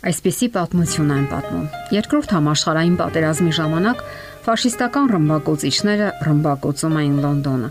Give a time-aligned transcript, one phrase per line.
[0.00, 3.98] Այսպիսի պատմություն են պատմում։ Երկրորդ համաշխարհային պատերազմի ժամանակ
[4.46, 7.68] ֆաշիստական ռմբակոծիչները ռմբակոծում էին Լոնդոնը։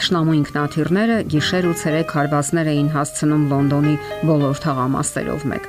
[0.00, 3.94] Տշնամու ինքնաթիռները գիշեր ու ցերեկ հարվածներ էին հասցնում Լոնդոնի
[4.28, 5.66] բոլոր թաղամասերով մեկ։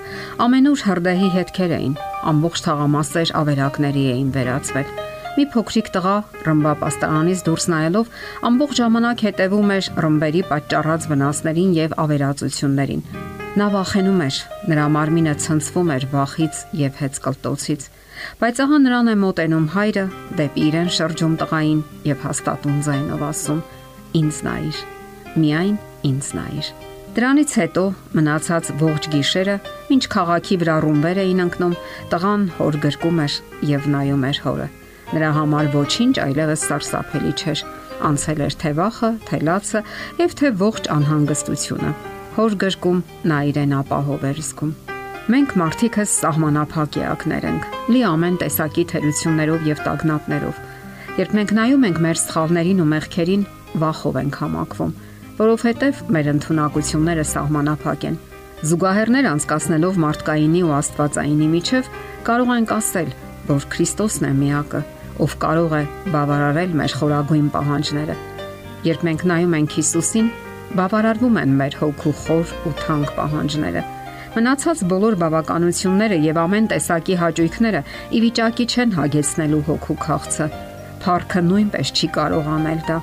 [0.52, 1.96] Ամենուր հրդեհի հետքեր էին,
[2.32, 4.94] ամբողջ թաղամասեր ավերակների էին վերածվել։
[5.32, 8.16] Մի փոքրիկ տղա ռմբապաստարանից դուրս նայելով
[8.52, 14.36] ամբողջ ժամանակ հետևում էր ռմբերի պատճառած վնասներին եւ ավերածություններին։ Նա վախենում էր,
[14.72, 17.88] նրա մարմինը ցնցվում էր վախից եւ հեծկլտոցից։
[18.40, 20.06] Բայց ահա նրան է մոտենում հայրը
[20.40, 23.60] դեպի իրեն շրջում տղային եւ հաստատուն ձայնով ասում.
[24.22, 24.80] Ինձ նայիր,
[25.44, 25.76] միայն
[26.12, 26.70] ինձ նայիր։
[27.12, 27.84] Դրանից հետո
[28.16, 29.58] մնացած ողջ գիշերը,
[30.00, 31.76] ինչ քաղաքի վրա ռումբեր էին ընկնում,
[32.16, 33.36] տղան հոր գրկում էր
[33.68, 34.70] եւ նայում էր հորը։
[35.12, 37.68] Նրա համար ոչինչ այլևս սարսափելի չէր։
[38.12, 39.86] Անցել էր թե վախը, թե լացը
[40.24, 41.94] եւ թե ողջ անհանգստությունը
[42.38, 44.74] հոր գրկում նա իրեն ապահով էր զգում։
[45.32, 50.62] Մենք մարդիկս սահմանափակ էակներ ենք՝ լի ամեն տեսակի թերություններով եւ տագնապներով։
[51.22, 53.44] Երբ մենք նայում ենք մեր սխալներին ու մեղքերին,
[53.82, 54.94] վախով ենք համակվում,
[55.42, 58.18] որովհետեւ մեր ընտունակությունները սահմանափակ են։
[58.72, 61.88] Զուգահեռներ անցկացնելով մարդկայինի ու աստվածայինի միջև
[62.28, 63.10] կարող ենք ասել,
[63.52, 64.82] որ Քրիստոսն է միակը,
[65.22, 65.84] ով կարող է
[66.14, 68.16] բավարարել մեր խորագույն պահանջները։
[68.92, 70.30] Երբ մենք նայում ենք Հիսուսին,
[70.78, 73.82] բավարարվում են մեր հոգու խոր ու թանկ պահանջները։
[74.32, 77.82] Մնացած բոլոր բավականությունները եւ ամեն տեսակի հաճույքները
[78.16, 80.48] ի վիճակի չեն հագեցնելու հոգու քաղցը։
[81.02, 82.98] Փառքը նույնպես չի կարող անել դա։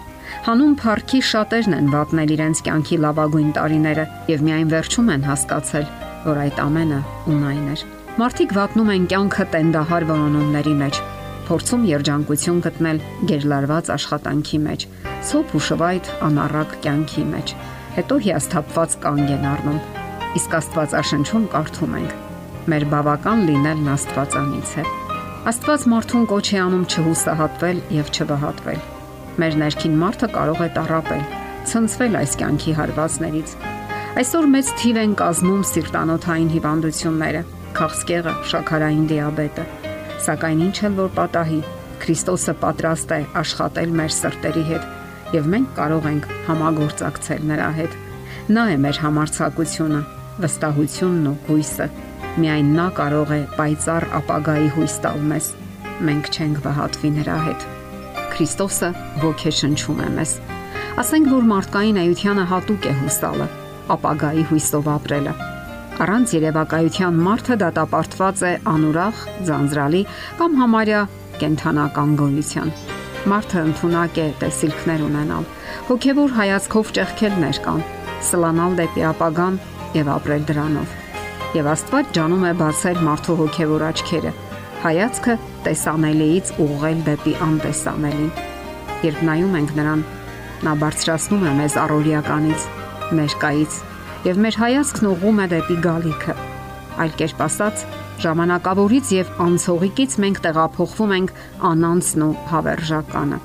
[0.48, 5.86] Հանուն փառքի շատերն են վատնել իրենց կյանքի լավագույն տարիները եւ միայն վերջում են հասկացել,
[6.28, 7.00] որ այդ ամենը
[7.34, 7.84] ունայն էր։
[8.18, 11.00] Մարդիկ վատնում են կյանքը տենդահար որոնումների մեջ,
[11.48, 14.82] փորձում երջանկություն գտնել գերլարված աշխատանքի մեջ,
[15.28, 17.52] ցոփ ու շվայտ անառակ կյանքի մեջ։
[17.96, 19.78] Հետո հիասթափված կանգ են առնում։
[20.38, 22.12] Իսկ Աստվածաշնչում կարդում ենք.
[22.68, 24.86] Մեր բավական լինելն Աստվածանից է։
[25.48, 28.80] Աստված մարդուն կոչ է անում չհուսահատվել եւ չվհատվել։
[29.40, 31.26] Մեր ներքին մարդը կարող է տարապել,
[31.72, 33.58] ցնցվել այս կյանքի հարվածներից։
[34.18, 37.44] Այսօր մեծ թիվ են կազմում սիրտանոթային հիվանդությունները,
[37.78, 39.87] քաղցկեղը, շաքարային դիաբետը
[40.18, 41.58] Սակայն ինչ էլ որ պատահի,
[42.02, 47.96] Քրիստոսը պատրաստ է աշխատել մեր սրտերի հետ եւ մենք կարող ենք համագործակցել նրա հետ։
[48.54, 50.00] Նա է մեր համարցակությունը,
[50.44, 51.88] վստահությունն ու հույսը։
[52.38, 55.50] Միայն նա կարող է պայծառ ապագայի հույս տալ մեզ։
[56.08, 57.68] Մենք չենք վհատվի նրա հետ։
[58.32, 58.90] Քրիստոսը
[59.26, 60.34] ոգեշնչում է մեզ։
[61.02, 63.52] Ասենք որ մարդկային այությանը հատուկ է հուսալը,
[63.98, 65.38] ապագայի հույսով ապրելը
[65.98, 70.02] Առանց երևակայության մարդը դատապարտված է անուրախ, ձանձրալի
[70.38, 71.00] կամ համարյա
[71.40, 72.70] կենթանական գոյության։
[73.32, 75.48] Մարդը ընդունակ է տեսիլքներ ունենալ,
[75.88, 77.82] հոգևոր հայացքով ճեղքելներ կան,
[78.28, 79.58] սլանալ դեպի ապագան
[79.98, 80.94] եւ ապրել դրանով։
[81.58, 84.32] Եվ Աստված ջանում է բացել մարդու հոգևոր աչքերը,
[84.86, 88.32] հայացքը տեսանելիից ուղղել դեպի անտեսանելին։
[89.08, 90.08] Երբ նայում ենք նրան,
[90.62, 92.72] նա բարձրացնում է մեզ առօրյականից,
[93.18, 93.82] ներկայից
[94.26, 96.34] եւ մեր հայացքն ուղղում է դեպի գալիքը։
[96.98, 97.82] Այլ կերպ ասած,
[98.24, 101.30] ժամանակավորից եւ անցողիկից մենք տեղափոխվում ենք
[101.68, 103.38] անանցն ու հավերժականը։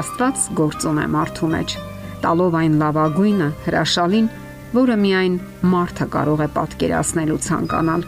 [0.00, 1.76] Աստված գործում է մարդու մեջ,
[2.24, 4.30] տալով այն լավագույնը, հրաշալին,
[4.76, 5.36] որը միայն
[5.76, 8.06] մարդը կարող է պատկերացնել ու ցանկանալ։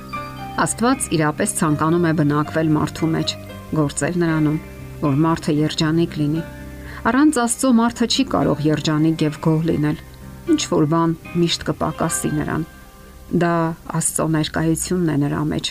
[0.64, 3.34] Աստված իրապես ցանկանում է բնակվել մարդու մեջ,
[3.78, 4.60] գործել նրանում,
[5.04, 6.44] որ մարդը երջանիկ լինի։
[7.08, 10.06] Առանց Աստծո մարդը չի կարող երջանիկ եւ գոհ լինել
[10.48, 12.62] ինչ որ բան միշտ կպակասի նրան։
[13.42, 13.52] Դա
[13.98, 15.70] Աստծո ներկայությունն է նրա մեջ։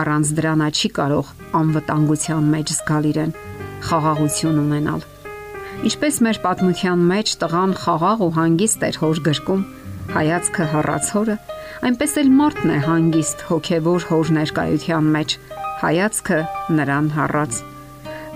[0.00, 3.32] Առանց դրա նա չի կարող անվտանգության մեջ զգալ իրեն,
[3.88, 5.06] խաղաղություն ունենալ։
[5.88, 9.64] Ինչպես մեր պատմության մեջ տղան խաղաղ ու հանգիստ էր հոր գրկում,
[10.14, 11.36] հայացքը հառացորը,
[11.88, 15.36] այնպես էլ մարդն է հանգիստ հոգևոր հոր ներկայության մեջ,
[15.84, 16.38] հայացքը
[16.78, 17.60] նրան հառած։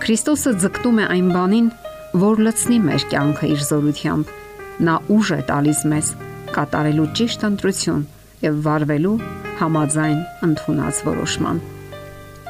[0.02, 1.72] Քրիստոսը ձգտում է այն բանին,
[2.24, 4.36] որ լցնի մեր կյանքը իր զորությամբ
[4.78, 6.08] Նա ուժ է տալիս մեզ
[6.54, 8.04] կատարելու ճիշտ ընտրություն
[8.44, 9.16] եւ վարվելու
[9.58, 11.58] համաձայն ընդունած որոշման։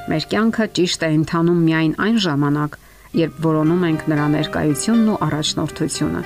[0.09, 2.77] Մեր կյանքը ճիշտ է ընթանում միայն այն ժամանակ,
[3.21, 6.23] երբ որոնում ենք նրա ներկայությունն ու առաջնորդությունը։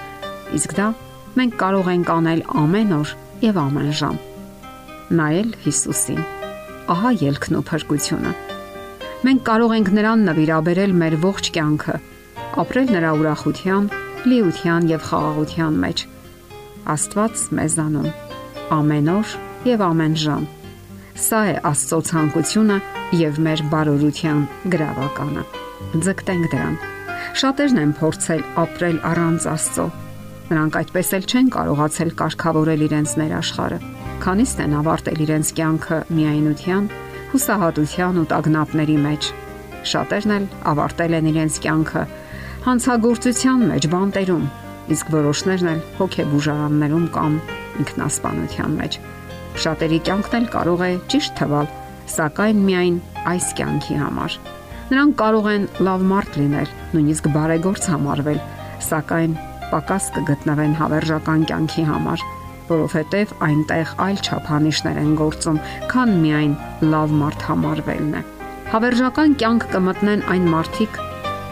[0.58, 0.88] Իսկ դա
[1.38, 3.14] մենք կարող ենք անել ամեն օր
[3.46, 4.16] եւ ամեն ժամ։
[5.22, 6.22] Նայել Հիսուսին։
[6.92, 8.32] Ահա ելքն ու փրկությունը։
[9.22, 11.96] Մենք կարող ենք նրան նվիրաբերել մեր ողջ կյանքը,
[12.62, 13.84] ապրել նրա ուրախության
[14.28, 16.02] լիության եւ խաղաղության մեջ։
[16.92, 18.10] Աստված մեզանում
[18.72, 19.32] ամեն օր
[19.68, 20.44] եւ ամեն ժամ։
[21.22, 22.78] Սա է Աստծո ցանկությունը
[23.18, 24.40] եւ մեր բարօրության
[24.72, 25.42] գրավականը։
[26.06, 26.78] Ձգտենք դրան։
[27.42, 29.86] Շատերն են փորձել ապրել առանց Աստծո։
[30.52, 33.78] Նրանք այդպես էլ չեն կարողացել կարգավորել իրենց ներաշխարը։
[34.22, 36.90] Քանիստ են ավարտել իրենց կյանքը միայնության,
[37.32, 39.30] հուսահատության ու տագնապների մեջ։
[39.92, 42.02] Շատերն էլ ավարտել են իրենց կյանքը
[42.62, 44.42] հանցագործության մեջ, բանտերում,
[44.94, 47.32] իսկ որոշներն էլ հոգեբուժարաններում կամ
[47.82, 48.98] ինքնասպանության մեջ։
[49.62, 51.66] Շատերի կյանքն էլ կարող է ճիշտ թվալ,
[52.12, 53.00] սակայն միայն
[53.32, 54.38] այս կյանքի համար։
[54.92, 58.40] Նրանք կարող են լավ մարդ լինել, նույնիսկ բարեգործ համարվել,
[58.92, 59.36] սակայն
[59.72, 62.26] պակաս կգտնվեն հավերժական կյանքի համար,
[62.70, 66.58] որովհետև այնտեղ այլ չափանիշներ են գործում, քան միայն
[66.94, 68.26] լավ մարդ համարվելն է։
[68.72, 71.00] Հավերժական կյանք կմտնեն այն մարդիկ,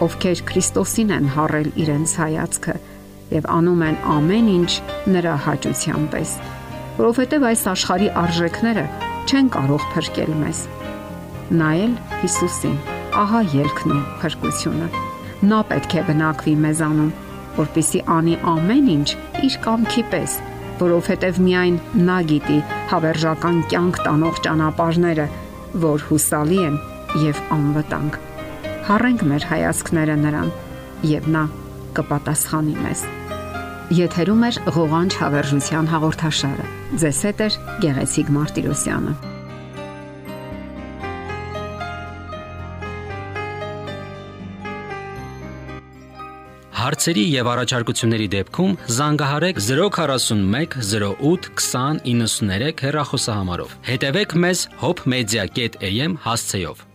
[0.04, 2.74] ովքեր Քրիստոսին են հառել իրենց հայացքը
[3.30, 4.70] եւ անում են ամեն ինչ
[5.14, 6.32] նրա հաճության պես,
[7.00, 8.84] որովհետև այս աշխարհի արժեքները
[9.30, 10.62] չեն կարող փրկել մեզ։
[11.60, 12.78] Նայել Հիսուսին,
[13.20, 14.88] ահա ելքն ու փրկությունը։
[15.50, 17.12] Նա պետք է բնակվի մեզանում,
[17.60, 19.08] որpիսի անի ամեն ինչ
[19.48, 20.38] իր կամքի պես,
[20.80, 22.58] որովհետև միայն նա գիտի
[22.94, 25.28] հավերժական կյանք տանող ճանապարհները,
[25.84, 26.82] որ հուսալի են
[27.26, 28.29] եւ անվտանգ։
[28.90, 30.48] Հառենք մեր հայացքները նրան,
[31.06, 31.40] եւ նա
[31.94, 33.02] կպատասխանի մեզ։
[33.94, 36.64] Եթերում է ղողանջ հավերժության հաղորդաշարը։
[37.02, 37.48] Ձեզ հետ է
[37.84, 39.14] Գեղեցիկ Մարտիրոսյանը։
[46.80, 56.89] Հարցերի եւ առաջարկությունների դեպքում զանգահարեք 041 08 20 93 հեռախոսահամարով։ Հետևեք մեզ hopmedia.am հասցեով։